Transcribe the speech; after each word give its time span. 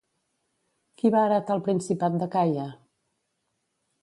Qui 1.01 1.11
va 1.15 1.21
heretar 1.27 1.57
el 1.57 1.63
Principat 1.69 2.17
d'Acaia? 2.23 2.67